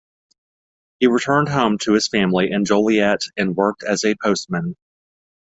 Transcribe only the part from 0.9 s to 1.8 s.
He returned home